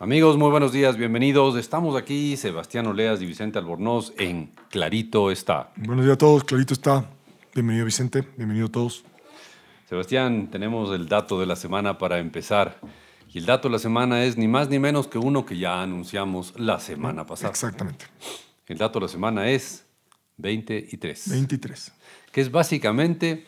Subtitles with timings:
[0.00, 1.56] Amigos, muy buenos días, bienvenidos.
[1.56, 5.72] Estamos aquí, Sebastián Oleas y Vicente Albornoz en Clarito está.
[5.76, 7.04] Buenos días a todos, Clarito está.
[7.54, 9.04] Bienvenido Vicente, bienvenido a todos.
[9.88, 12.78] Sebastián, tenemos el dato de la semana para empezar.
[13.32, 15.82] Y el dato de la semana es ni más ni menos que uno que ya
[15.82, 17.50] anunciamos la semana pasada.
[17.50, 18.06] Exactamente.
[18.66, 19.84] El dato de la semana es
[20.36, 21.28] 23.
[21.30, 21.92] 23.
[22.32, 23.46] Que es básicamente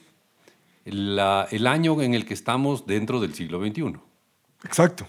[0.85, 3.95] la- el año en el que estamos dentro del siglo XXI.
[4.65, 5.07] Exacto.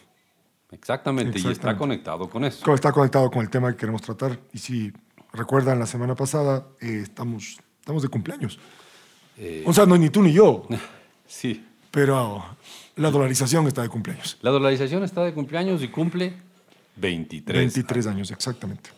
[0.72, 1.80] Exactamente, y está Exactamente.
[1.80, 2.74] conectado con eso.
[2.74, 4.40] Está conectado con el tema que queremos tratar.
[4.54, 4.92] Y si
[5.34, 8.58] recuerdan, la semana pasada eh, estamos, estamos de cumpleaños.
[9.38, 10.68] Eh, O sea, no ni tú ni yo,
[11.28, 11.66] sí.
[11.92, 12.44] pero
[12.96, 14.38] la dolarización está de cumpleaños.
[14.42, 16.34] La dolarización está de cumpleaños y cumple
[16.96, 17.58] 23.
[17.58, 18.90] 23 años, exactamente.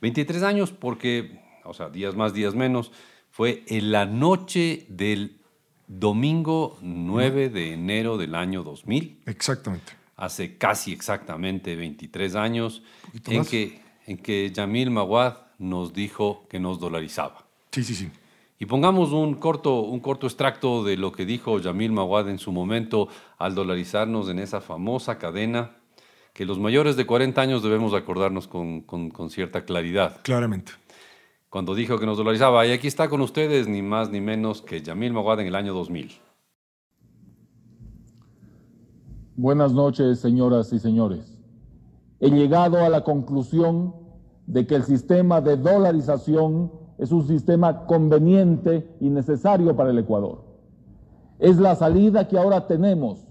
[0.00, 2.92] 23 años porque, o sea, días más, días menos,
[3.30, 5.38] fue en la noche del
[5.86, 9.92] domingo 9 de enero del año 2000, Exactamente.
[10.20, 12.82] Hace casi exactamente 23 años,
[13.26, 13.48] en más.
[13.48, 17.44] que, en que Yamil Mawad nos dijo que nos dolarizaba.
[17.72, 18.08] Sí, sí, sí.
[18.58, 22.52] Y pongamos un corto, un corto extracto de lo que dijo Yamil Mawad en su
[22.52, 25.76] momento al dolarizarnos en esa famosa cadena
[26.34, 30.20] que los mayores de 40 años debemos acordarnos con, con- con cierta claridad.
[30.22, 30.72] Claramente.
[31.48, 34.82] Cuando dijo que nos dolarizaba, y aquí está con ustedes ni más ni menos que
[34.82, 36.12] Yamil Mawad en el año 2000.
[39.40, 41.38] Buenas noches, señoras y señores.
[42.20, 43.94] He llegado a la conclusión
[44.46, 50.44] de que el sistema de dolarización es un sistema conveniente y necesario para el Ecuador.
[51.38, 53.24] Es la salida que ahora tenemos.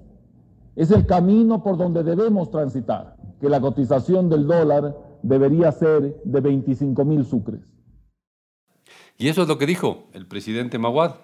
[0.76, 6.42] Es el camino por donde debemos transitar, que la cotización del dólar debería ser de
[6.42, 7.62] 25 mil sucres.
[9.16, 11.18] Y eso es lo que dijo el presidente Mawad,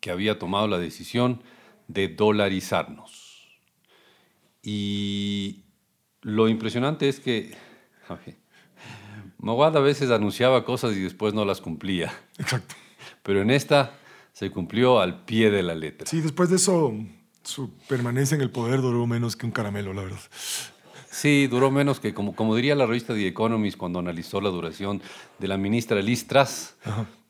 [0.00, 1.40] que había tomado la decisión
[1.88, 3.25] de dolarizarnos.
[4.68, 5.62] Y
[6.22, 7.56] lo impresionante es que
[8.08, 8.36] ver,
[9.38, 12.74] Mawad a veces anunciaba cosas y después no las cumplía, Exacto.
[13.22, 13.96] pero en esta
[14.32, 16.08] se cumplió al pie de la letra.
[16.08, 16.92] Sí, después de eso,
[17.44, 20.18] su permanencia en el poder duró menos que un caramelo, la verdad.
[21.08, 25.00] Sí, duró menos que, como, como diría la revista The Economist cuando analizó la duración
[25.38, 26.74] de la ministra Liz Truss,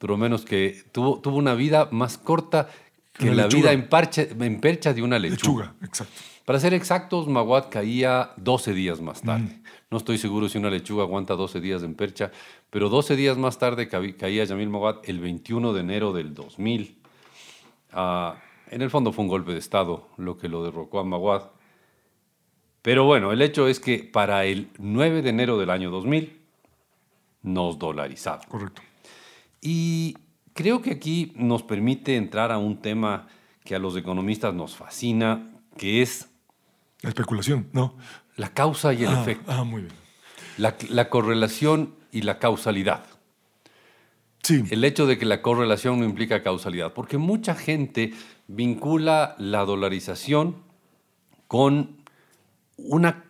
[0.00, 2.70] duró menos que, tuvo, tuvo una vida más corta
[3.18, 5.64] que la vida en, parche- en percha de una lechuga.
[5.66, 6.14] Lechuga, exacto.
[6.44, 9.42] Para ser exactos, Maguad caía 12 días más tarde.
[9.44, 9.62] Mm.
[9.90, 12.30] No estoy seguro si una lechuga aguanta 12 días en percha,
[12.70, 16.98] pero 12 días más tarde caía Yamil Maguad el 21 de enero del 2000.
[17.92, 18.36] Ah,
[18.70, 21.42] en el fondo fue un golpe de Estado lo que lo derrocó a Maguad.
[22.82, 26.40] Pero bueno, el hecho es que para el 9 de enero del año 2000
[27.42, 28.42] nos dolarizaba.
[28.48, 28.82] Correcto.
[29.60, 30.16] Y
[30.56, 33.28] creo que aquí nos permite entrar a un tema
[33.64, 36.28] que a los economistas nos fascina, que es
[37.02, 37.96] La especulación, ¿no?
[38.36, 39.94] la causa y el ah, efecto, Ah, muy bien.
[40.58, 43.04] la, la correlación y la causalidad.
[44.42, 48.12] Sí, El hecho de que la correlación no implica causalidad, porque mucha gente
[48.46, 50.56] vincula la dolarización
[51.48, 51.96] con
[52.76, 53.24] una,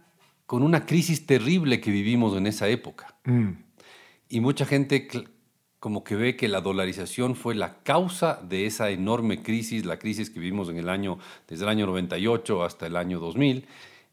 [0.46, 3.14] con una crisis terrible que vivimos en esa época.
[3.24, 3.50] Mm,
[4.28, 5.08] Y mucha gente
[5.86, 10.30] como que ve que la dolarización fue la causa de esa enorme crisis, la crisis
[10.30, 11.16] que vivimos en el año,
[11.46, 13.64] desde el año 98 hasta el año 2000,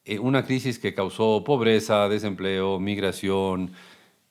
[0.06, 3.72] eh, una crisis que causó pobreza, desempleo, migración.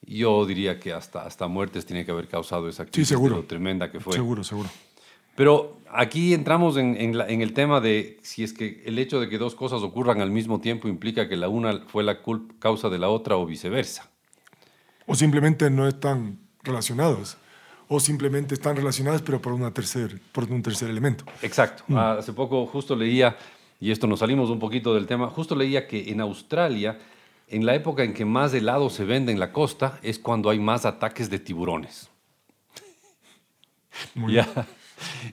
[0.06, 3.38] Yo diría que hasta, hasta muertes tiene que haber causado esa crisis seguro.
[3.38, 4.12] lo tremenda que fue.
[4.12, 4.68] seguro, seguro.
[5.34, 9.18] Pero aquí entramos en, en la- en el tema de si es que el hecho
[9.20, 12.20] de que dos cosas ocurran al mismo tiempo implica que la una fue la
[12.60, 14.08] causa de la otra o viceversa.
[15.06, 17.36] O simplemente no están relacionados.
[17.88, 21.24] O simplemente están relacionadas, pero por, una tercer, por un tercer elemento.
[21.42, 21.84] Exacto.
[21.90, 23.36] Ah, Hace poco justo leía,
[23.80, 26.98] y esto nos salimos un poquito del tema, justo leía que en Australia,
[27.48, 30.58] en la época en que más helado se vende en la costa, es cuando hay
[30.58, 32.08] más ataques de tiburones.
[34.14, 34.48] Muy Ya.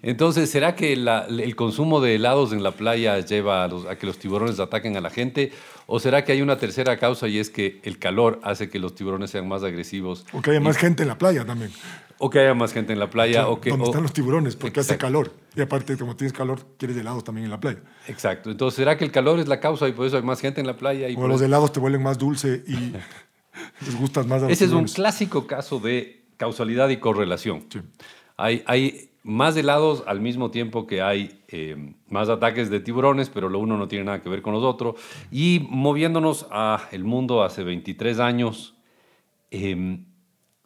[0.01, 3.97] Entonces, ¿será que la- el consumo de helados en la playa lleva a, los- a
[3.97, 5.51] que los tiburones ataquen a la gente?
[5.91, 8.93] ¿O será que hay una tercera causa y es que el calor hace que los
[8.93, 10.23] tiburones sean más agresivos?
[10.33, 11.71] O que haya Y- más gente en la playa también.
[12.19, 13.47] O que haya más gente en la playa.
[13.47, 15.33] o que, donde o- están los tiburones, porque hace calor.
[15.55, 17.79] Y aparte, como tienes calor, quieres helados también en la playa.
[18.07, 18.51] Exacto.
[18.51, 20.67] Entonces, ¿será que el calor es la causa y por eso hay más gente en
[20.67, 21.09] la playa?
[21.09, 22.73] Y O por los eso- helados te vuelven más dulce y
[23.85, 27.65] les gustas más a los Ese es un clásico caso de causalidad y correlación.
[27.71, 27.79] Sí.
[28.37, 33.49] Hay, hay más helados al mismo tiempo que hay eh, más ataques de tiburones, pero
[33.49, 34.95] lo uno no tiene nada que ver con los otros.
[35.31, 38.75] Y moviéndonos a el mundo hace 23 años,
[39.51, 39.99] eh,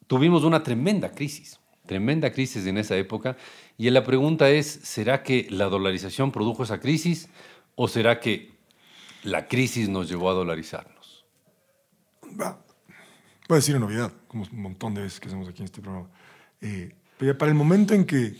[0.07, 3.37] tuvimos una tremenda crisis, tremenda crisis en esa época.
[3.77, 7.29] Y la pregunta es, ¿será que la dolarización produjo esa crisis
[7.75, 8.53] o será que
[9.23, 10.93] la crisis nos llevó a dolarizarnos?
[12.39, 12.63] va,
[13.47, 15.81] voy a decir una novedad, como un montón de veces que hacemos aquí en este
[15.81, 16.09] programa.
[16.61, 18.37] Eh, pero ya para el momento en que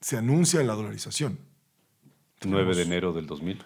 [0.00, 1.38] se anuncia la dolarización,
[2.44, 3.62] 9 de enero del 2000.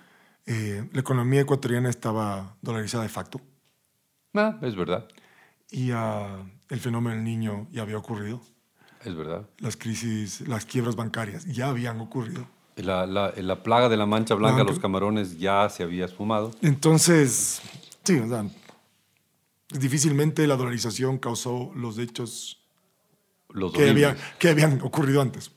[0.46, 3.40] eh, la economía ecuatoriana estaba dolarizada de facto
[4.34, 5.08] Ah, es verdad,
[5.70, 8.40] y ah, el fenómeno del niño ya había ocurrido.
[9.04, 9.48] es verdad.
[9.58, 12.46] Las crisis, las quiebras bancarias ya habían ocurrido.
[12.76, 14.70] La, la- la plaga de la mancha blanca, Blanca.
[14.72, 16.50] los camarones ya se había esfumado.
[16.60, 17.62] Entonces,
[18.04, 18.44] sí, o sea,
[19.70, 22.62] difícilmente la dolarización causó los hechos
[23.56, 25.50] Los que, había- que habían ocurrido antes.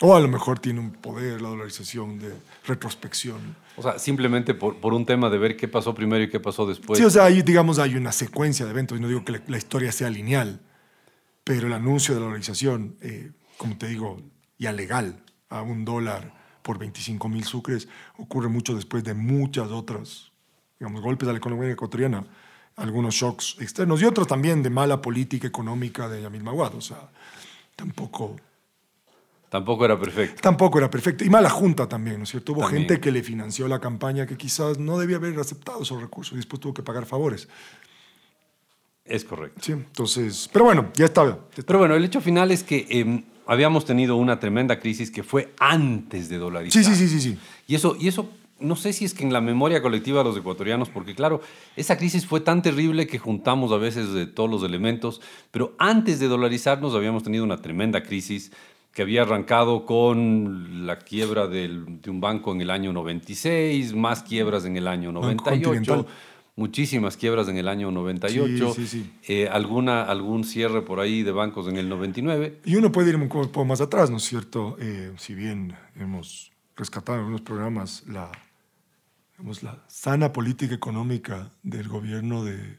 [0.00, 2.32] O a lo mejor tiene un poder la dolarización de
[2.66, 3.54] retrospección.
[3.76, 6.66] O sea, simplemente por, por un tema de ver qué pasó primero y qué pasó
[6.66, 6.98] después.
[6.98, 8.98] sí, o sea, ahí, digamos, hay una secuencia de eventos.
[8.98, 10.60] Y no digo que la, la historia sea lineal,
[11.44, 14.20] pero el anuncio de la dolarización, eh, como te digo,
[14.58, 20.32] ya legal, a un dólar por 25 mil sucres, ocurre mucho después de muchas otras,
[20.80, 22.24] digamos, golpes a la economía ecuatoriana,
[22.76, 26.74] algunos shocks externos y otros también de mala política económica de Yamil Maguad.
[26.74, 27.10] O sea,
[27.76, 28.36] tampoco,
[29.48, 30.40] Tampoco era perfecto.
[30.40, 31.24] tampoco era perfecto.
[31.24, 32.52] Y mala junta también, ¿no es cierto?
[32.52, 32.84] Hubo También.
[32.88, 36.36] gente que le financió la campaña que quizás no debía haber aceptado esos recursos y
[36.36, 37.48] después tuvo que pagar favores.
[39.04, 39.60] Es correcto.
[39.62, 41.38] Sí, entonces, pero bueno, ya está.
[41.66, 45.52] Pero bueno, el hecho final es que em, habíamos tenido una tremenda crisis que fue
[45.58, 46.82] antes de dolarizar.
[46.82, 47.38] Sí, sí, sí, sí, sí.
[47.66, 48.30] Y eso, y eso
[48.62, 51.40] no sé si es que en la memoria colectiva de los ecuatorianos, porque claro,
[51.76, 55.20] esa crisis fue tan terrible que juntamos a veces de todos los elementos,
[55.50, 58.52] pero antes de dolarizarnos habíamos tenido una tremenda crisis
[58.92, 64.22] que había arrancado con la quiebra del- de un banco en el año 96, más
[64.22, 66.06] quiebras en el año 98, Continental.
[66.56, 69.10] muchísimas quiebras en el año 98, Sí, sí, sí.
[69.28, 72.58] eh, alguna, algún cierre por ahí de bancos en el 99.
[72.66, 74.76] Y uno puede ir un poco más atrás, ¿no es cierto?
[74.78, 78.30] Eh, si bien hemos rescatado en algunos programas la,
[79.32, 82.78] digamos, la sana política económica del gobierno de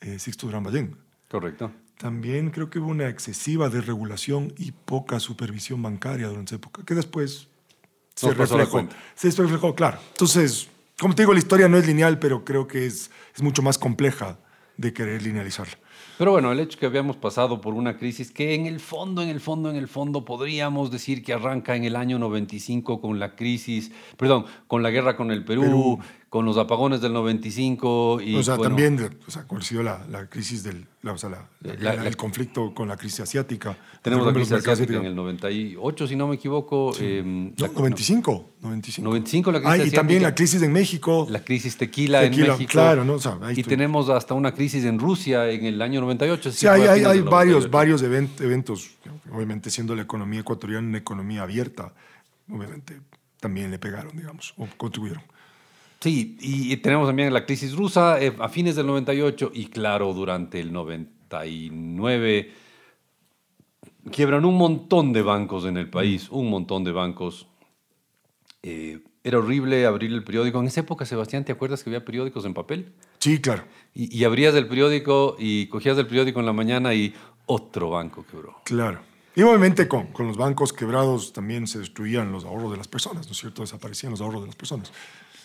[0.00, 0.96] eh, Sixto Durán Ballén,
[1.28, 1.72] Correcto.
[1.98, 6.94] también creo que hubo una excesiva desregulación y poca supervisión bancaria durante esa época, que
[6.94, 7.48] después
[8.14, 8.88] se Nos reflejó.
[9.14, 9.98] Se reflejó, claro.
[10.10, 10.68] Entonces,
[10.98, 13.78] como te digo, la historia no es lineal, pero creo que es, es mucho más
[13.78, 14.38] compleja
[14.76, 15.76] de querer linealizarla.
[16.16, 19.28] Pero bueno, el hecho que habíamos pasado por una crisis que en el fondo, en
[19.28, 23.34] el fondo, en el fondo podríamos decir que arranca en el año 95 con la
[23.34, 25.98] crisis, perdón, con la guerra con el Perú, Perú.
[26.34, 30.28] Con los apagones del 95 y o sea, bueno, también, o sea, sido la, la
[30.28, 33.78] crisis del, la, o sea, la- el conflicto con la crisis asiática.
[34.02, 36.92] tenemos la crisis asiática en el 98, si no me equivoco.
[36.98, 39.04] eh, No, la- 95, 95.
[39.08, 40.28] 95 la crisis Ah, y también asiática.
[40.30, 41.26] la crisis en México.
[41.30, 42.72] la crisis tequila, Tequila, en México.
[42.72, 43.12] claro, ¿no?
[43.12, 43.70] O sea, ahí y estoy.
[43.76, 46.50] tenemos hasta una crisis en Rusia en el año 98.
[46.50, 47.70] Sí, hay, hay, hay varios, 98.
[47.70, 48.90] varios event- eventos,
[49.32, 51.92] obviamente siendo la economía ecuatoriana una economía abierta,
[52.50, 52.98] obviamente
[53.38, 55.22] también le pegaron, digamos, o contribuyeron.
[56.04, 60.60] Sí, y tenemos también la crisis rusa eh, a fines del 98 y claro, durante
[60.60, 62.52] el 99
[64.12, 67.46] quiebran un montón de bancos en el país, un montón de bancos.
[68.62, 70.60] Eh, era horrible abrir el periódico.
[70.60, 72.92] En esa época, Sebastián, ¿te acuerdas que había periódicos en papel?
[73.20, 73.64] Sí, claro,
[73.94, 77.14] Y, y abrías el periódico y cogías el periódico en la mañana y
[77.46, 78.56] otro banco quebró.
[78.64, 79.00] claro.
[79.36, 83.26] Y obviamente con, con los bancos quebrados también se destruían los ahorros de las personas,
[83.26, 83.62] ¿no es cierto?
[83.62, 84.92] Desaparecían los ahorros de las personas.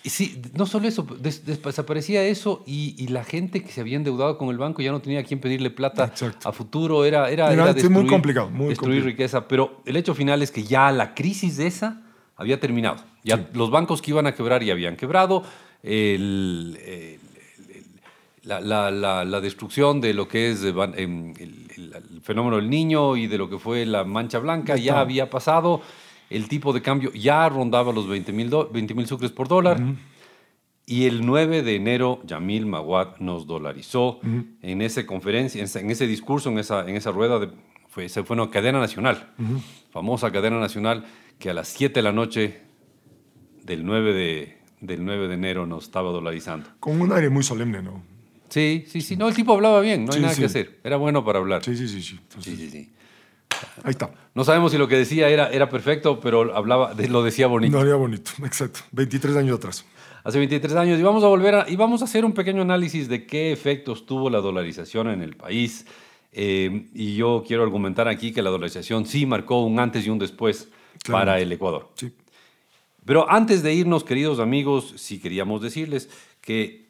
[0.06, 3.98] Sí, no solo eso, des- des- desaparecía eso y, y la gente que se había
[3.98, 6.48] endeudado con el banco ya no tenía a quién pedirle plata Exacto.
[6.48, 9.06] a futuro, era, era, sí, muy complicado, muy destruir complicado.
[9.08, 9.48] riqueza.
[9.48, 12.02] Pero el hecho final es que ya la crisis de esa
[12.38, 12.98] había terminado.
[13.26, 15.44] Ya los bancos que iban a quebrar ya habían quebrado.
[15.84, 17.20] El- el-
[17.76, 17.86] el-
[18.44, 21.66] la, la- la- la destrucción de lo que es em, el,
[22.24, 25.82] fenómeno del niño y de lo que fue la mancha blanca Ya había pasado.
[26.30, 29.82] El tipo de cambio ya rondaba los 20 mil sucres por dólar.
[30.86, 36.50] Y el 9 de enero, Yamil Maguad nos dolarizó en esa conferencia, en ese, discurso,
[36.50, 37.50] en esa, en esa rueda, de,
[37.88, 39.32] fue, se fue una cadena nacional,
[39.92, 41.06] famosa cadena nacional,
[41.38, 42.62] que a las 7 de la noche
[43.64, 46.70] del 9 de, del 9 de enero nos estaba dolarizando.
[46.80, 48.02] Con un aire muy solemne, ¿no?
[48.50, 49.16] Sí, sí, sí.
[49.16, 50.42] No, el tipo hablaba bien, no hay Sí, nada sí.
[50.42, 50.80] que hacer.
[50.84, 51.64] Era bueno para hablar.
[51.64, 52.20] Sí, sí, sí, sí.
[52.20, 52.92] Entonces, sí, sí, sí.
[53.84, 54.12] Ahí está.
[54.36, 57.76] No sabemos si lo que decía era, era perfecto, pero hablaba, lo decía bonito.
[57.76, 58.82] No haría bonito, exacto.
[58.92, 59.86] 23 años atrás.
[60.24, 63.08] hace 23 años y vamos a volver a, y vamos a hacer un pequeño análisis
[63.10, 65.86] de qué efectos tuvo la dolarización en el país.
[66.32, 70.20] Eh, y yo quiero argumentar aquí que la dolarización sí marcó un antes y un
[70.20, 70.70] después
[71.04, 71.20] Claro.
[71.26, 71.90] para el Ecuador.
[71.96, 72.12] Sí.
[73.06, 76.10] Pero antes de irnos, queridos amigos, sí queríamos decirles
[76.42, 76.89] que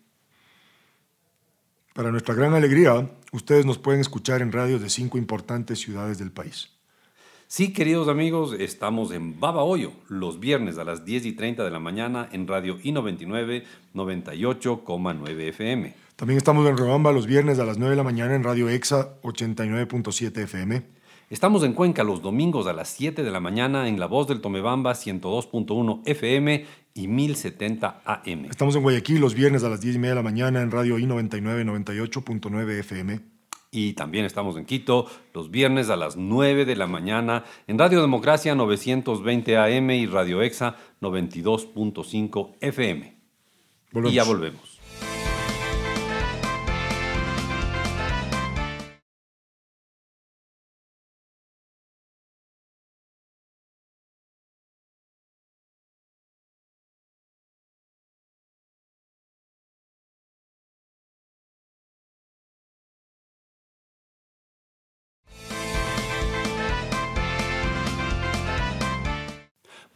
[2.00, 6.32] Para nuestra gran alegría, ustedes nos pueden escuchar en radios de cinco importantes ciudades del
[6.32, 6.70] país.
[7.48, 11.70] sí, queridos amigos, estamos en Baba Hoyo los viernes a las 10 y 30 de
[11.70, 13.64] la mañana en Radio I99
[13.94, 15.94] 98,9 FM.
[16.16, 19.20] También estamos en Robamba los viernes a las 9 de la mañana en Radio EXA
[19.22, 20.82] 89.7 FM.
[21.30, 24.40] Estamos en Cuenca los domingos a las 7 de la mañana en La Voz del
[24.40, 28.46] Tomebamba 102.1 FM y 1070 AM.
[28.46, 30.98] Estamos en Guayaquil los viernes a las 10 y media de la mañana en Radio
[30.98, 33.20] I99 98.9 FM.
[33.72, 38.02] Y también estamos en Quito los viernes a las 9 de la mañana en Radio
[38.02, 43.16] Democracia 920 AM y Radio EXA 92.5 FM.
[43.92, 44.12] Volvemos.
[44.12, 44.79] Y ya volvemos.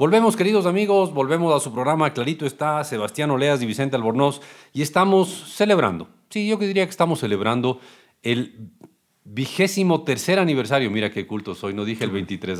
[0.04, 4.42] Volvemos, queridos amigos, volvemos a su programa Clarito está, Sebastián Oleas y Vicente Albornoz,
[4.74, 7.80] y estamos celebrando, sí, yo diría que estamos celebrando
[8.22, 8.70] el
[9.24, 12.60] vigésimo tercer aniversario, mira qué culto soy, no dije el 23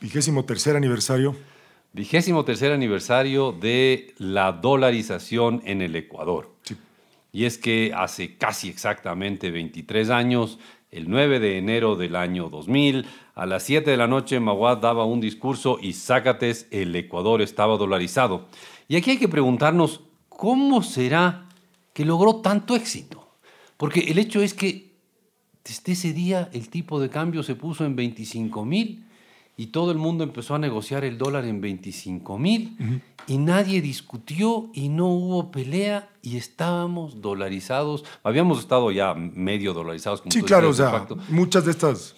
[0.00, 1.36] Vigésimo tercer aniversario.
[1.92, 6.54] Vigésimo tercer aniversario de la dolarización en el Ecuador.
[6.62, 6.78] Sí.
[7.30, 10.58] Y es que hace casi exactamente 23 años,
[10.90, 15.04] el 9 de enero del año 2000, a las 7 de la noche, Maguad daba
[15.04, 18.46] un discurso y Zácates, el Ecuador estaba dolarizado.
[18.88, 21.48] Y aquí hay que preguntarnos, ¿cómo será
[21.92, 23.28] que logró tanto éxito?
[23.76, 24.90] Porque el hecho es que
[25.64, 29.04] desde ese día el tipo de cambio se puso en 25 mil
[29.62, 34.70] y todo el mundo empezó a negociar el dólar en 25 mil y nadie discutió
[34.72, 38.04] y no hubo pelea y estábamos dolarizados.
[38.22, 40.22] Habíamos estado ya medio dolarizados.
[40.22, 42.14] Como Sí, claro, o sea, muchas de estas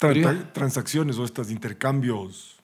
[0.00, 2.56] tra- tra- transacciones o estos intercambios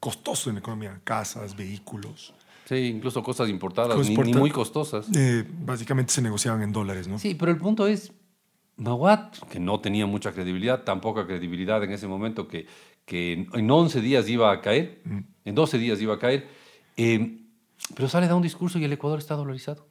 [0.00, 5.06] costosos en la economía, casas, vehículos, Sí, incluso cosas importadas, ni, muy costosas.
[5.14, 7.18] eh, básicamente se negociaban en dólares, ¿no?
[7.18, 8.12] Sí, pero el punto es,
[8.82, 12.66] Maguat, que no tenía mucha credibilidad, tan poca credibilidad en ese momento que,
[13.04, 15.02] que en 11 días iba a caer,
[15.44, 16.48] en 12 días iba a caer,
[16.96, 17.38] eh,
[17.94, 19.86] pero sale da un discurso y el Ecuador está dolarizado.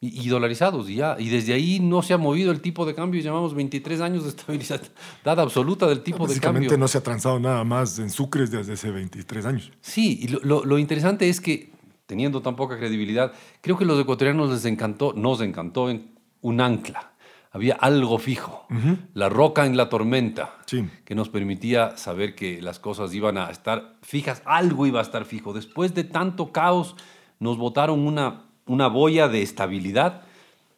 [0.00, 1.16] Y, y dolarizados, y ya.
[1.18, 4.24] Y desde ahí no se ha movido el tipo de cambio y llamamos 23 años
[4.24, 4.80] de estabilidad
[5.24, 6.78] absoluta del tipo de Básicamente cambio.
[6.78, 9.70] no se ha transado nada más en sucres desde hace 23 años.
[9.80, 11.70] Sí, y lo, lo- lo interesante es que,
[12.06, 16.10] teniendo tan poca credibilidad, creo que los ecuatorianos les encantó, nos encantó en
[16.40, 17.11] un ancla.
[17.54, 18.66] Había algo fijo,
[19.12, 20.86] la roca en la tormenta, Sí.
[21.04, 25.26] que nos permitía saber que las cosas iban a estar fijas, algo iba a estar
[25.26, 25.52] fijo.
[25.52, 26.96] Después de tanto caos,
[27.40, 30.22] nos botaron una, una boya de estabilidad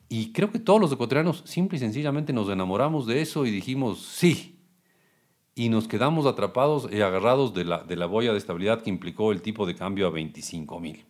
[0.08, 4.00] y creo que todos los ecuatorianos simple y sencillamente nos enamoramos de eso y dijimos,
[4.04, 4.58] sí,
[5.54, 9.30] y nos quedamos atrapados y agarrados de la, de la boya de estabilidad que implicó
[9.30, 11.04] el tipo de cambio a 25 mil.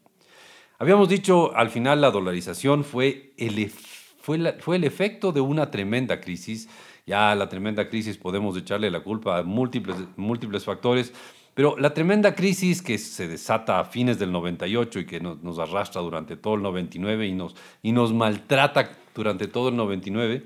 [0.78, 3.94] Habíamos dicho, al final la dolarización fue el, ef-
[4.25, 6.66] fue, el efecto de una tremenda crisis.
[7.07, 11.12] Ya la tremenda crisis podemos echarle la culpa a múltiples, múltiples factores,
[11.52, 15.59] pero la tremenda crisis que se desata a fines del 98 y que nos, nos
[15.59, 20.43] arrastra durante todo el 99 y nos, y nos maltrata durante todo el 99,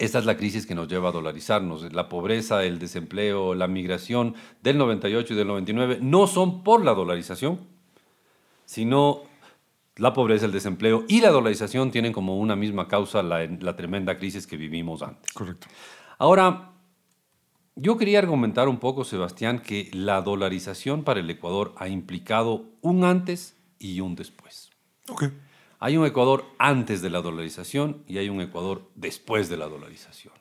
[0.00, 1.92] esta es la crisis que nos lleva a dolarizarnos.
[1.92, 6.92] La pobreza, el desempleo, la migración del 98 y del 99 no son por la
[6.92, 7.60] dolarización,
[8.64, 9.22] sino
[9.96, 14.18] la pobreza, el desempleo y la dolarización tienen como una misma causa la, la tremenda
[14.18, 15.32] crisis que vivimos antes.
[15.32, 15.66] Correcto.
[16.18, 16.72] Ahora,
[17.74, 23.04] yo quería argumentar un poco, Sebastián, que la dolarización para el Ecuador ha implicado un
[23.04, 24.70] antes y un después.
[25.08, 25.24] Ok.
[25.78, 30.34] Hay un Ecuador antes de la dolarización y hay un Ecuador después de la dolarización.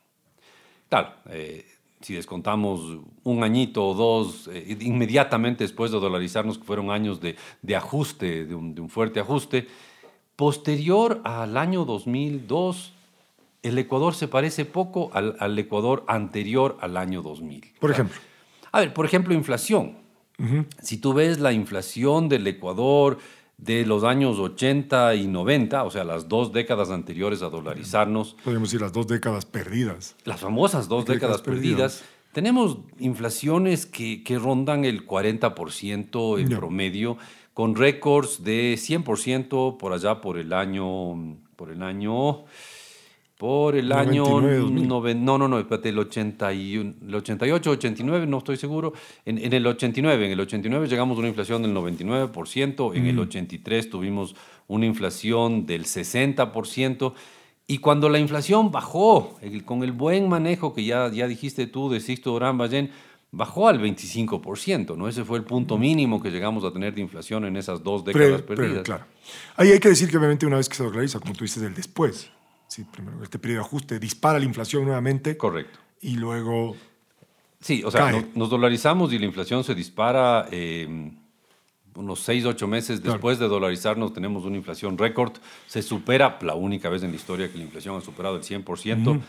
[0.89, 1.65] Claro, eh,
[2.01, 7.35] si descontamos un añito o dos, eh, inmediatamente después de dolarizarnos, que fueron años de,
[7.61, 9.67] de ajuste, de un, de un fuerte ajuste,
[10.35, 12.93] posterior al año 2002,
[13.63, 17.73] el Ecuador se parece poco al, al Ecuador anterior al año 2000.
[17.79, 18.19] Por ejemplo.
[18.71, 19.99] A ver, por ejemplo, inflación.
[20.81, 23.19] Si tú ves la inflación del Ecuador
[23.61, 28.69] de los años 80 y 90, o sea, las dos décadas anteriores a dolarizarnos, Podríamos
[28.69, 30.15] decir las dos décadas perdidas.
[30.25, 32.03] las famosas dos Décadas décadas perdidas,
[32.33, 36.57] tenemos inflaciones que, que rondan el 40% en Ya.
[36.57, 37.17] promedio,
[37.53, 42.45] con récords de 100% por allá por el año, por el año,
[43.41, 44.87] por el año, 99, 2000.
[44.87, 48.93] noven- no, no, no, espérate, el, 81, el 88, 89, no estoy seguro,
[49.25, 53.17] en, en el 89, en el 89 llegamos a una inflación del 99%, en el
[53.17, 54.35] 83 tuvimos
[54.67, 57.13] una inflación del 60%,
[57.65, 61.89] y cuando la inflación bajó, el- con el buen manejo que ya, ya dijiste tú
[61.89, 62.91] de Sixto Durán Ballén,
[63.31, 65.07] bajó al 25%, ¿no?
[65.07, 68.43] Ese fue el punto mínimo que llegamos a tener de inflación en esas dos décadas
[68.43, 68.83] Pre- perdidas.
[68.83, 69.05] claro.
[69.55, 71.73] Ahí hay que decir que obviamente una vez que se dolariza, como tú dices, el
[71.73, 72.29] después,
[72.71, 75.79] sí, primero este periodo de ajuste dispara la inflación nuevamente Correcto.
[76.01, 76.75] y luego
[77.59, 78.25] Sí, o sea, Cae.
[78.33, 80.47] nos, dolarizamos y la inflación se dispara.
[80.51, 81.11] eh,
[81.93, 83.13] unos 6, 8 meses Claro.
[83.15, 85.33] después de dolarizarnos tenemos una inflación récord.
[85.67, 89.21] Se supera, la única vez en la historia que la inflación ha superado el 100%.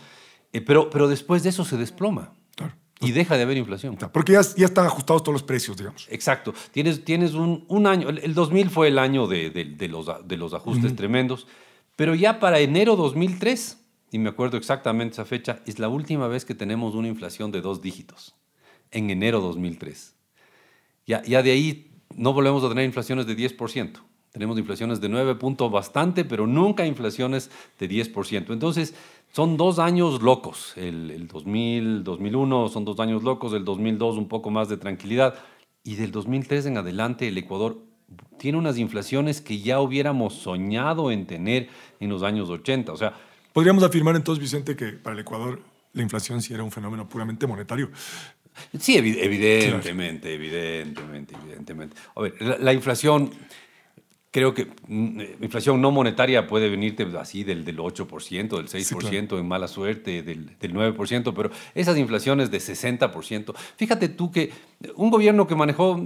[0.53, 2.73] eh, pero, pero después de eso se desploma Claro.
[3.01, 3.99] y deja de haber inflación.
[4.13, 6.07] Porque ya, ya están ajustados todos los precios, digamos.
[6.09, 6.55] Exacto.
[6.71, 10.07] Tienes, tienes un, un año, el, el 2000 fue el año de, de- de los,
[10.27, 11.49] de los ajustes tremendos,
[11.97, 13.79] pero ya para enero 2003,
[14.11, 17.61] y me acuerdo exactamente esa fecha, es la última vez que tenemos una inflación de
[17.61, 18.35] dos dígitos,
[18.91, 20.15] en enero 2003.
[21.07, 24.01] Ya, ya de ahí no volvemos a tener inflaciones de 10%.
[24.33, 28.51] Tenemos inflaciones de 9 puntos bastante, pero nunca inflaciones de 10%.
[28.53, 28.95] Entonces,
[29.31, 30.73] son dos años locos.
[30.77, 35.35] El, el 2000, 2001 son dos años locos, el 2002 un poco más de tranquilidad.
[35.85, 37.79] Y del 2003 en adelante, el Ecuador
[38.38, 41.69] tiene unas inflaciones que ya hubiéramos soñado en tener
[42.00, 42.92] en los años 80.
[42.92, 43.12] O sea,
[43.52, 45.61] Podríamos afirmar entonces, Vicente, que para el Ecuador
[45.92, 47.90] la inflación sí era un fenómeno puramente monetario.
[48.78, 51.97] Sí, evi- evidentemente, evidentemente, evidentemente.
[52.16, 53.31] A ver, la, la inflación,
[54.31, 59.47] creo que mm, inflación no monetaria puede venirte así del, del 8%, del 6%, en
[59.47, 64.50] mala suerte, del, del 9%, pero esas inflaciones de 60%, fíjate tú que
[64.97, 66.02] un gobierno que manejó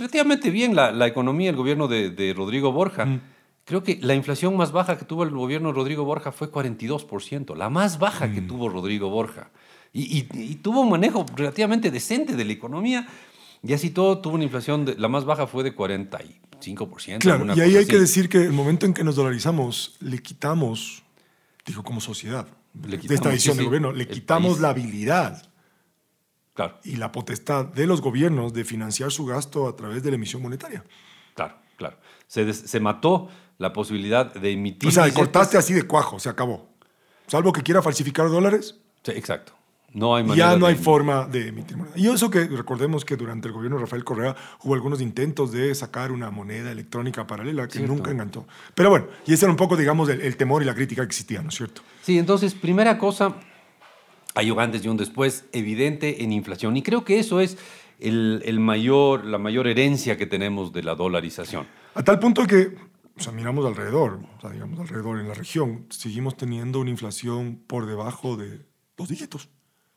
[0.00, 3.20] relativamente bien la, la economía, el gobierno de, de Rodrigo Borja,
[3.66, 7.54] Creo que la inflación más baja que tuvo el gobierno de Rodrigo Borja fue 42%,
[7.54, 9.50] la más baja que tuvo Rodrigo Borja.
[9.92, 13.06] Y, y- y tuvo un manejo relativamente decente de la economía.
[13.62, 17.18] Y así todo tuvo una inflación, de- la más baja fue de 45%.
[17.20, 21.02] Claro, y ahí hay que decir que el momento en que nos dolarizamos, le quitamos,
[21.64, 22.48] digo como sociedad,
[22.82, 24.62] Le de quitamos, esta decisión sí, del gobierno, le quitamos país.
[24.62, 25.42] la habilidad
[26.66, 30.16] Claro, y la potestad de los gobiernos de financiar su gasto a través de la
[30.16, 30.84] emisión monetaria.
[31.34, 31.96] claro, claro.
[32.26, 34.88] Se, des- se mató la posibilidad de emitir.
[34.88, 35.24] O sea, billetes.
[35.24, 36.68] cortaste así de cuajo, se acabó.
[37.26, 39.54] Salvo que quiera falsificar dólares, Sí, exacto.
[39.94, 41.96] No hay manera ya no hay forma de emitir moneda.
[41.96, 45.74] Y eso que recordemos que durante el gobierno de Rafael Correa hubo algunos intentos de
[45.74, 47.92] sacar una moneda electrónica paralela que Cierto.
[47.94, 48.46] nunca enganchó.
[48.74, 51.06] Pero bueno, y ese era un poco, digamos, el, el temor y la crítica que
[51.06, 51.82] existía, ¿no es cierto?
[52.02, 53.34] Sí, entonces, primera cosa,
[54.34, 56.76] hay un antes y un después evidente en inflación.
[56.76, 57.58] Y creo que eso es
[57.98, 61.66] el, el mayor, la mayor herencia que tenemos de la dolarización.
[61.94, 62.74] A tal punto que,
[63.16, 67.60] o sea, miramos alrededor, o sea, digamos alrededor en la región, seguimos teniendo una inflación
[67.66, 68.60] por debajo de
[68.96, 69.48] dos dígitos.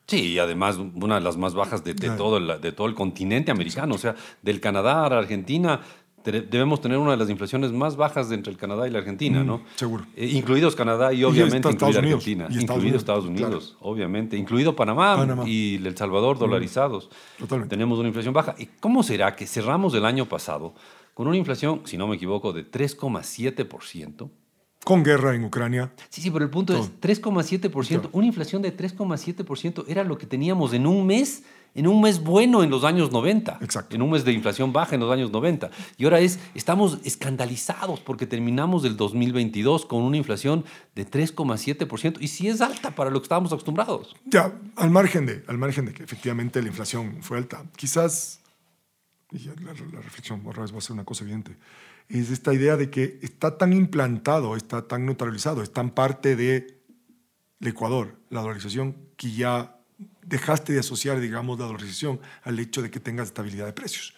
[0.06, 2.94] Sí, y además una de las más bajas de, de todo, el, de todo el
[2.94, 3.96] continente americano.
[3.96, 5.80] O sea, del Canadá a la Argentina
[6.32, 9.44] debemos tener una de las inflaciones más bajas de entre el Canadá y la Argentina,
[9.44, 9.62] ¿no?
[9.76, 10.06] seguro.
[10.16, 12.16] Eh, incluidos Canadá y obviamente incluida Unidos.
[12.20, 12.48] Argentina.
[12.50, 14.38] Y Estados incluido Unidos, Estados Unidos, obviamente.
[14.38, 15.44] Incluido Panamá, Panamá.
[15.48, 17.10] y El Salvador dolarizados.
[17.38, 17.76] Totalmente.
[17.76, 18.56] Tenemos una inflación baja.
[18.58, 20.74] ¿Y cómo será que cerramos el año pasado
[21.14, 24.30] con una inflación, si no me equivoco, de 3,7%?
[24.84, 25.94] Con guerra en Ucrania.
[26.10, 28.10] Sí, sí, pero el punto es 3,7%.
[28.12, 31.44] Una inflación de 3,7% era lo que teníamos en un mes,
[31.76, 33.60] en un mes bueno en los años 90.
[33.62, 33.96] Exacto.
[33.96, 35.72] En un mes de inflación baja en los años 90.
[35.98, 42.18] Y ahora es, estamos escandalizados porque terminamos el 2022 con una inflación de 3,7%.
[42.20, 44.16] Y sí es alta para lo que estábamos acostumbrados.
[44.26, 48.40] Ya, al margen de, al margen de que efectivamente la inflación fue alta, quizás,
[49.32, 49.54] y la,
[49.94, 51.58] la reflexión otra vez va a ser una cosa evidente,
[52.10, 56.82] es esta idea de que está tan implantado, está tan neutralizado, es tan parte de
[57.60, 59.80] el Ecuador, la dolarización, que ya
[60.26, 64.14] dejaste de asociar, digamos, la dolarización al hecho de que tengas estabilidad de precios.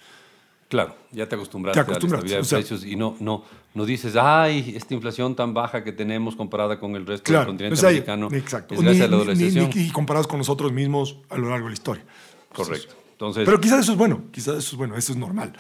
[0.68, 3.16] Claro, ya te acostumbraste Te a la acostumbraste, estabilidad de o sea- precios y no,
[3.20, 7.36] no, no dices, ay, esta inflación tan baja que tenemos comparada con el resto del
[7.38, 8.30] Claro, continente o sea, americano.
[8.32, 8.74] exacto.
[8.74, 9.70] Es gracias Ni- a la ni- dolarización.
[9.76, 12.04] ni- y comparados con nosotros mismos a lo largo de la historia.
[12.52, 12.96] Correcto.
[13.12, 15.54] Entonces, Pero quizás eso es bueno, quizás eso es bueno, eso es normal.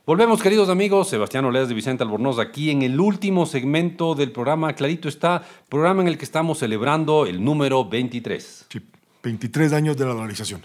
[0.03, 1.09] Volvemos, queridos amigos.
[1.09, 4.73] Sebastián Oleas de Vicente Albornoz aquí en el último segmento del programa.
[4.73, 8.65] Clarito está, programa en el que estamos celebrando el número 23.
[8.67, 8.81] Sí,
[9.21, 10.63] 23 años de la dolarización.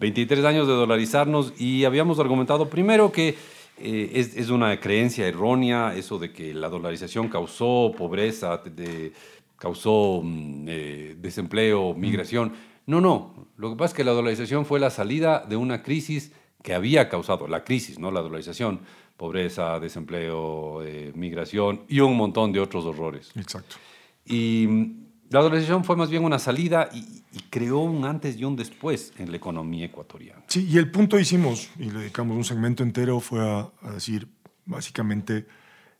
[0.00, 3.36] 23 años de dolarizarnos y habíamos argumentado primero que
[3.78, 9.12] eh, es, es, una creencia errónea eso de que la dolarización causó pobreza, de,
[9.58, 12.52] causó mm, eh, desempleo, migración.
[12.86, 13.46] No, no.
[13.56, 17.08] Lo que pasa es que la dolarización fue la salida de una crisis que había
[17.08, 18.10] causado la crisis, ¿no?
[18.10, 18.80] la dolarización,
[19.16, 23.30] pobreza, desempleo, eh, migración y un montón de otros horrores.
[23.36, 23.76] Exacto.
[24.24, 28.44] Y mm, la dolarización fue más bien una salida y, y, creó un antes y
[28.44, 30.42] un después en la economía ecuatoriana.
[30.46, 34.28] Sí, y el punto hicimos, y le dedicamos un segmento entero, fue a, a decir
[34.64, 35.46] básicamente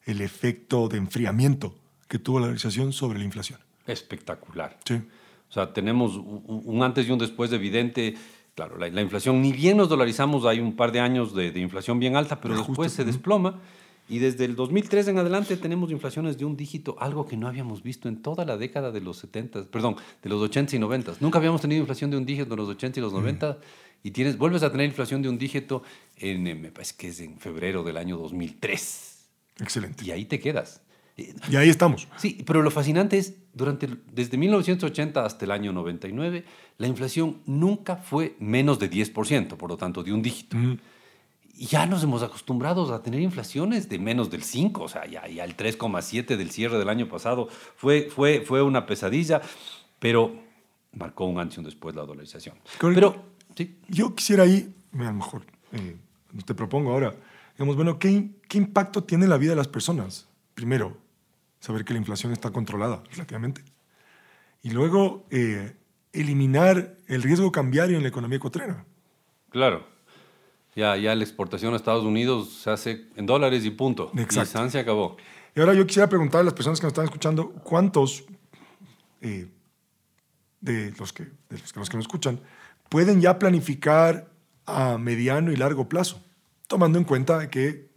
[0.05, 1.75] el efecto de enfriamiento
[2.09, 3.59] que tuvo la dolarización sobre la inflación.
[3.87, 4.79] Espectacular.
[4.85, 4.95] Sí.
[5.49, 8.15] O sea, tenemos un, un antes y un después evidente
[8.55, 11.61] Claro, la, la, inflación, ni bien nos dolarizamos, hay un par de años de, de
[11.61, 12.71] inflación bien alta, pero Ajuste.
[12.71, 13.61] después se desploma.
[14.09, 17.83] Y desde el 2003 en adelante tenemos inflaciones de un dígito, algo que no habíamos
[17.83, 21.15] visto en toda la década de los 70, perdón, de los 80 y 90.
[21.21, 23.53] Nunca habíamos tenido inflación de un dígito en los 80 y los 90.
[23.53, 23.57] Mm.
[24.05, 25.83] Y tienes, vuelves a tener inflación de un dígito
[26.17, 29.29] en, me parece que es en febrero del año 2003.
[29.61, 30.05] Excelente.
[30.05, 30.82] Y ahí te quedas.
[31.17, 32.09] Y ahí estamos.
[32.17, 36.45] Sí, pero lo fascinante es, durante, desde 1980 hasta el año 99,
[36.79, 40.57] la inflación nunca fue menos de 10%, por lo tanto, de un dígito.
[40.57, 40.79] Mm.
[41.55, 45.29] Y ya nos hemos acostumbrado a tener inflaciones de menos del 5, o sea, ya,
[45.29, 49.43] ya el 3,7 del cierre del año pasado fue, fue, fue una pesadilla,
[49.99, 50.35] pero
[50.95, 52.57] marcó un antes y un después la dolarización.
[52.81, 53.23] Pero,
[53.55, 53.77] sí.
[53.89, 55.97] Yo quisiera ahí, a lo mejor, eh,
[56.45, 57.15] te propongo ahora,
[57.57, 60.32] digamos, bueno, ¿qué, ¿qué impacto tiene en la vida de las personas?
[60.63, 60.97] Primero,
[61.59, 63.65] saber que la inflación está controlada relativamente.
[64.63, 65.75] Y luego, eh,
[66.13, 68.85] eliminar el riesgo cambiario en la economía ecuatoriana.
[69.51, 69.85] Claro.
[70.77, 74.13] Ya, ya la exportación a Estados Unidos se hace en dólares y punto.
[74.17, 74.65] Exacto.
[74.65, 75.17] Y se acabó.
[75.57, 78.25] Y ahora yo quisiera preguntar a las personas que nos están escuchando, ¿cuántos
[79.21, 79.49] eh,
[80.61, 82.39] de, los que, de los que nos escuchan
[82.89, 84.31] pueden ya planificar
[84.65, 86.23] a mediano y largo plazo?
[86.69, 87.91] Tomando en cuenta que,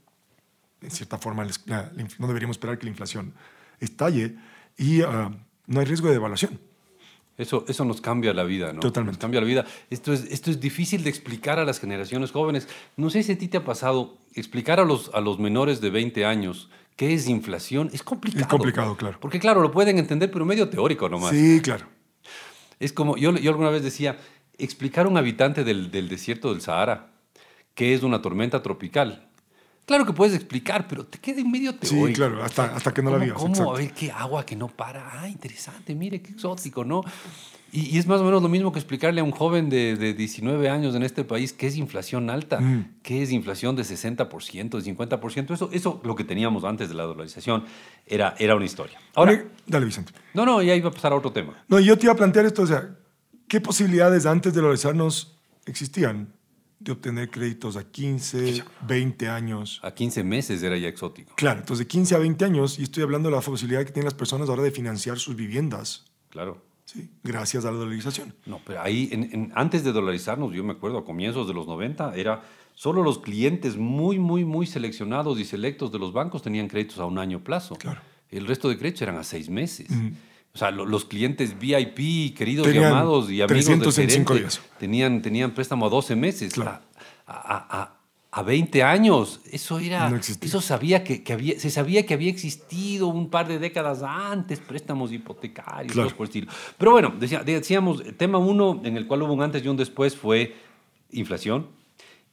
[0.81, 3.33] en cierta forma, la, la, no deberíamos esperar que la inflación
[3.79, 4.35] estalle
[4.77, 5.31] y uh,
[5.67, 6.59] no hay riesgo de devaluación.
[7.37, 8.79] Eso, eso nos cambia la vida, ¿no?
[8.79, 9.17] Totalmente.
[9.17, 9.65] Nos cambia la vida.
[9.89, 12.69] Esto es, esto es difícil de explicar a las generaciones jóvenes.
[12.95, 15.89] No sé si a ti te ha pasado explicar a los, a los menores de
[15.89, 17.89] 20 años qué es inflación.
[17.91, 18.41] Es complicado.
[18.43, 19.17] Es complicado, claro.
[19.19, 21.31] Porque, claro, lo pueden entender, pero medio teórico nomás.
[21.31, 21.87] Sí, claro.
[22.79, 24.17] Es como, yo, yo alguna vez decía,
[24.57, 27.11] explicar a un habitante del, del desierto del Sahara
[27.73, 29.29] qué es una tormenta tropical
[29.85, 32.07] Claro que puedes explicar, pero te queda en medio teórico.
[32.07, 33.39] Sí, claro, hasta, hasta que no ¿Cómo, la vivas.
[33.39, 33.51] ¿Cómo?
[33.53, 33.75] exacto.
[33.75, 35.21] A ver, qué agua que no para.
[35.21, 37.03] Ah, interesante, mire, qué exótico, ¿no?
[37.71, 40.13] Y, y, es más o menos lo mismo que explicarle a un joven de, de
[40.13, 42.95] 19 años en este país qué es inflación alta, Mm.
[43.03, 45.53] qué es inflación de 60%, de 50%.
[45.53, 47.65] Eso, eso lo que teníamos antes de la dolarización
[48.07, 48.97] era, era una historia.
[49.13, 50.13] Ahora, Dale, dale, Vicente.
[50.33, 51.63] no, no, ya iba a pasar a otro tema.
[51.67, 52.95] No, yo te iba a plantear esto, o sea,
[53.49, 56.31] ¿qué posibilidades antes de dolarizarnos existían
[56.79, 59.79] de obtener créditos a 15, 20 años?
[59.83, 61.33] A 15 meses era ya exótico.
[61.35, 64.05] Claro, entonces de 15 a 20 años, y estoy hablando de la posibilidad que tienen
[64.05, 66.61] las personas ahora de financiar sus viviendas, Claro.
[66.83, 67.09] ¿sí?
[67.23, 68.33] gracias a la dolarización.
[68.45, 71.65] No, pero ahí, en, en, antes de dolarizarnos, yo me acuerdo, a comienzos de los
[71.65, 76.67] 90, era solo los clientes muy, muy, muy seleccionados y selectos de los bancos tenían
[76.67, 77.75] créditos a un año plazo.
[77.77, 78.01] Claro.
[78.29, 79.87] El resto de créditos eran a seis meses.
[80.55, 84.33] O sea, lo, los clientes VIP, queridos Tenían y amados y amigos del 305 gerente,
[84.39, 84.61] días.
[84.79, 86.53] Tenían, tenían préstamo a 12 meses.
[86.53, 86.79] Claro.
[87.27, 87.95] A, a, a,
[88.31, 89.41] a 20 años.
[89.51, 90.09] Eso era.
[90.09, 94.01] No eso sabía que, que, había, se sabía que había existido un par de décadas
[94.01, 96.05] antes préstamos hipotecarios, Claro.
[96.07, 96.47] cosas por el estilo.
[96.77, 100.15] Pero bueno, decía- decíamos, tema uno en el cual hubo un antes y un después
[100.15, 100.55] fue
[101.11, 101.67] inflación.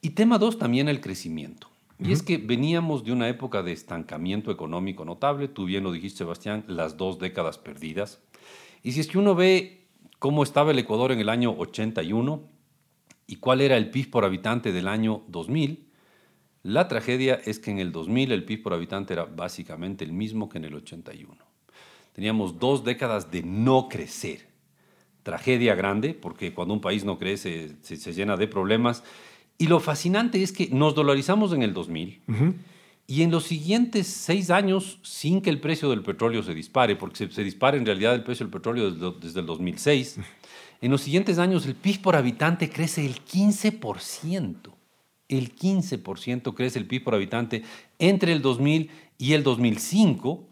[0.01, 1.69] Y tema dos también el crecimiento.
[2.05, 6.19] Y es que veníamos de una época de estancamiento económico notable, tú bien lo dijiste,
[6.19, 8.21] Sebastián, las dos décadas perdidas.
[8.83, 9.87] Y si es que uno ve
[10.19, 12.53] cómo estaba el Ecuador en el año 81
[13.33, 15.89] ¿Y cuál era el PIB por habitante del año 2000?
[16.65, 20.51] La tragedia es que en el 2000 el PIB por habitante era básicamente el mismo
[20.51, 21.35] que en el 81.
[22.13, 24.49] Teníamos dos décadas de no crecer.
[25.23, 29.03] Tragedia grande, porque cuando un país no crece se, se llena de problemas.
[29.59, 32.21] Y lo fascinante es que nos dolarizamos en el 2000
[33.07, 37.17] y en los siguientes seis años, sin que el precio del petróleo se dispare, porque
[37.17, 40.19] se, se dispara en realidad el precio del petróleo desde, desde el 2006,
[40.81, 44.57] en los siguientes años el PIB por habitante crece el 15%.
[45.29, 47.63] El 15% crece el PIB por habitante
[47.99, 50.49] entre el 2000 y el 2005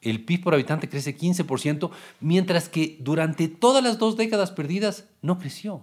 [0.00, 5.38] el PIB por habitante crece 15%, mientras que durante todas las dos décadas perdidas no
[5.38, 5.82] creció.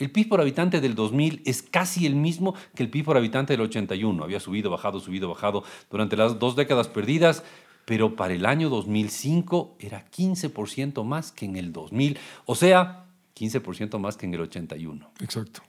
[0.00, 3.52] El PIB por habitante del 2000 es casi el mismo que el PIB por habitante
[3.52, 4.24] del 81.
[4.24, 7.44] Había subido, bajado, subido, bajado durante las dos décadas perdidas,
[7.84, 13.98] pero para el año 2005 era 15% más que en el 2000, o sea, 15%
[13.98, 15.10] más que en el 81.
[15.20, 15.62] Exacto.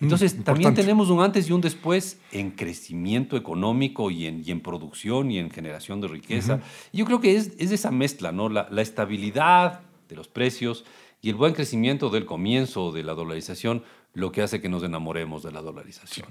[0.00, 4.50] Entonces, Mm, también tenemos un antes y un después en crecimiento económico y en, y
[4.50, 6.60] en producción y en generación de riqueza.
[6.92, 8.48] Yo creo que es, es esa mezcla, ¿no?
[8.48, 10.84] La, la estabilidad de los precios
[11.22, 15.42] y el buen crecimiento del comienzo de la dolarización lo que hace que nos enamoremos
[15.42, 16.26] de la dolarización.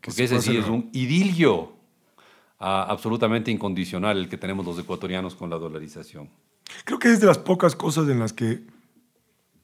[0.00, 1.74] Que Porque se ese sí es un idilio
[2.58, 6.30] ah, absolutamente incondicional el que tenemos los ecuatorianos con la dolarización.
[6.84, 8.62] Creo que es de las pocas cosas en las que,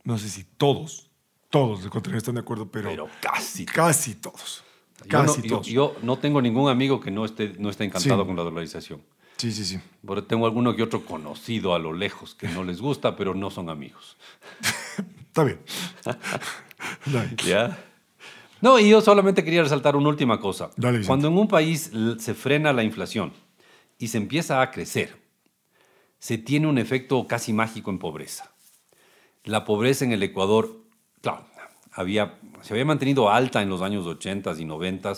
[0.04, 1.10] no sé si todos,
[1.48, 3.64] todos los ecuatorianos están de acuerdo, pero, Pero casi.
[3.64, 4.62] casi todos.
[5.06, 5.66] Yo no, Casi yo- todos.
[5.68, 8.26] yo no tengo ningún amigo que no esté, no esté encantado Sí.
[8.26, 9.00] con la dolarización.
[9.38, 9.78] Sí, sí, sí.
[10.06, 13.50] Pero tengo alguno que otro conocido a lo lejos que no les gusta, pero no
[13.50, 14.16] son amigos.
[15.28, 15.60] Está bien.
[17.46, 17.78] ¿Ya?
[18.60, 20.70] No, y yo solamente quería resaltar una última cosa.
[20.76, 21.06] Dale.
[21.06, 23.32] Cuando en un país se frena la inflación
[23.96, 25.16] y se empieza a crecer,
[26.18, 28.50] se tiene un efecto casi mágico en pobreza.
[29.44, 30.82] La pobreza en el Ecuador,
[31.20, 31.46] claro,
[31.92, 35.12] había, se había mantenido alta en los años 80 y 90,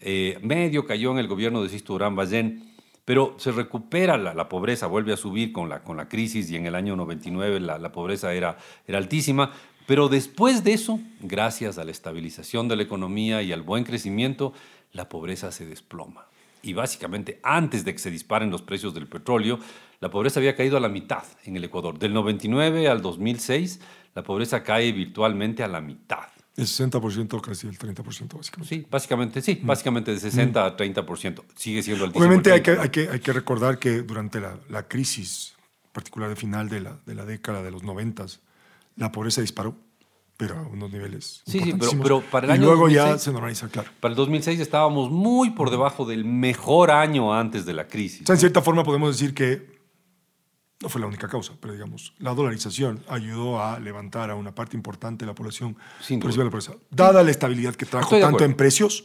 [0.00, 2.69] eh, medio cayó en el gobierno de Sisto Durán Ballén,
[3.10, 6.66] pero se recupera la, pobreza, vuelve a subir con la, con la crisis y en
[6.66, 9.50] el año 99 la, la pobreza era, era altísima,
[9.84, 14.52] pero después de eso, gracias a la estabilización de la economía y al buen crecimiento,
[14.92, 16.26] la pobreza se desploma.
[16.62, 19.58] Y básicamente antes de que se disparen los precios del petróleo,
[19.98, 21.98] la pobreza había caído a la mitad en el Ecuador.
[21.98, 23.80] Del 99 al 2006,
[24.14, 26.28] la pobreza cae virtualmente a la mitad.
[26.60, 28.64] El 60%, casi el 30%, básicamente.
[28.74, 31.42] Sí, básicamente, sí, básicamente de 60 a 30%.
[31.56, 32.24] Sigue siendo altísimo.
[32.26, 35.54] Obviamente el hay que, hay, que, hay que recordar que durante la, la crisis,
[35.92, 38.26] particular de final de la, de la década de los 90,
[38.96, 39.74] la pobreza disparó,
[40.36, 41.42] pero a unos niveles.
[41.46, 43.90] Sí, sí, pero- pero para el y año luego ya 2006 se normaliza, claro.
[44.00, 48.22] Para el 2006 estábamos muy por debajo del mejor año antes de la crisis.
[48.22, 49.79] O sea, en cierta forma podemos decir que
[50.82, 54.76] no fue la única causa, pero digamos, la dolarización ayudó a levantar a una parte
[54.76, 56.72] importante de la población Sin por de la pobreza.
[56.90, 59.04] Dada la estabilidad que trajo Estoy tanto en precios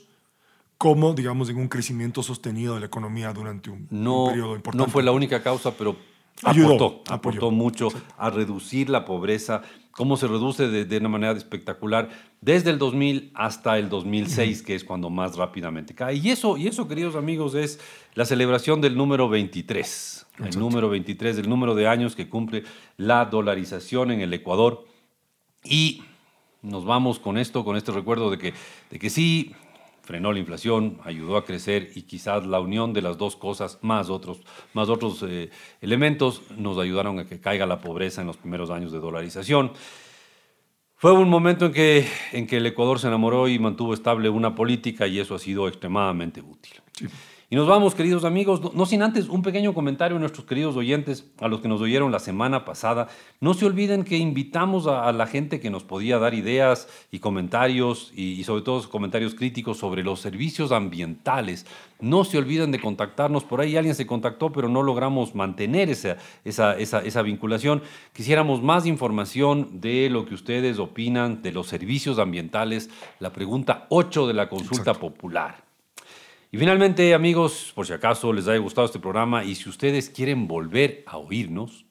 [0.77, 4.87] como, digamos, en un crecimiento sostenido de la economía durante un, un no, periodo importante.
[4.87, 5.97] no fue la única causa, pero
[6.43, 7.13] Ayudó, aportó, apoyó.
[7.13, 9.61] aportó mucho a reducir la pobreza.
[9.91, 12.09] ¿Cómo se reduce de, de una manera espectacular?
[12.41, 16.15] Desde el 2000 hasta el 2006, que es cuando más rápidamente cae.
[16.15, 17.79] Y eso, y eso, queridos amigos, es
[18.13, 20.25] la celebración del número 23.
[20.43, 22.65] El número 23, el número de años que cumple
[22.97, 24.85] la dolarización en el Ecuador.
[25.63, 26.03] Y
[26.61, 28.53] nos vamos con esto, con este recuerdo de que,
[28.89, 29.55] de que sí,
[30.05, 34.09] frenó la inflación, ayudó a crecer y quizás la unión de las dos cosas, más
[34.09, 34.39] otros,
[34.73, 35.49] más otros eh,
[35.81, 39.73] elementos, nos ayudaron a que caiga la pobreza en los primeros años de dolarización.
[40.95, 44.55] Fue un momento en que, en que el Ecuador se enamoró y mantuvo estable una
[44.55, 46.73] política y eso ha sido extremadamente útil.
[46.93, 47.07] Sí.
[47.55, 50.75] Y nos vamos, queridos amigos, no, no sin antes un pequeño comentario a nuestros queridos
[50.75, 53.07] oyentes, a los que nos oyeron la semana pasada.
[53.39, 57.19] No se olviden que invitamos a, a la gente que nos podía dar ideas y
[57.19, 61.65] comentarios, y, y sobre todo comentarios críticos sobre los servicios ambientales.
[62.01, 63.45] No se olviden de contactarnos.
[63.45, 67.83] Por ahí alguien se contactó, pero no logramos mantener esa, esa, esa, esa vinculación.
[68.11, 72.89] Quisiéramos más información de lo que ustedes opinan de los servicios ambientales.
[73.19, 75.07] La pregunta 8 de la consulta Exacto.
[75.07, 75.65] popular.
[76.51, 80.47] Y finalmente, amigos, por si acaso les haya gustado este programa y si ustedes quieren
[80.47, 81.85] volver a oírnos,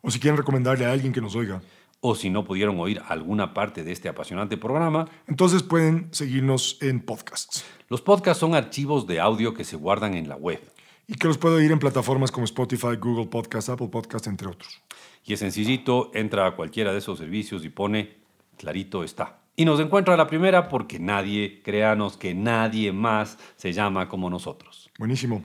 [0.00, 1.60] O si quieren recomendarle a alguien que nos oiga,
[2.00, 7.00] o si no pudieron oír alguna parte de este apasionante programa, entonces pueden seguirnos en
[7.00, 7.64] podcasts.
[7.88, 10.60] los podcasts son archivos de audio que se guardan en la web.
[11.08, 14.82] Y que los puede oír en plataformas como Spotify, Google Podcasts, Apple Podcasts, entre otros.
[15.24, 18.18] Y es sencillito, entra a cualquiera de esos servicios y pone
[18.58, 19.40] clarito está.
[19.58, 24.88] Y nos encuentra la primera porque nadie, créanos que nadie más se llama como nosotros.
[25.00, 25.42] Buenísimo.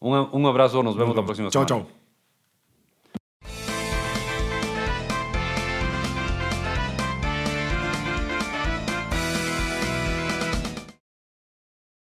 [0.00, 1.26] Un, un abrazo, nos vemos la Nos vemos.
[1.26, 1.86] próxima Chao, semana.
[1.88, 1.99] chao.